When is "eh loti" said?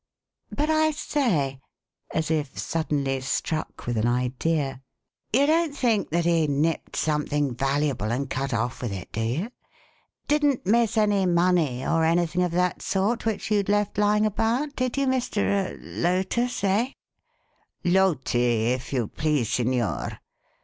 16.63-18.69